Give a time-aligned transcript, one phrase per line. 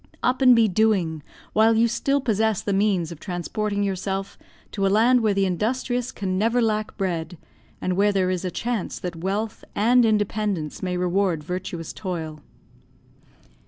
[0.23, 1.21] Up and be doing,
[1.53, 4.35] while you still possess the means of transporting yourself
[4.71, 7.37] to a land where the industrious can never lack bread,
[7.79, 12.39] and where there is a chance that wealth and independence may reward virtuous toil."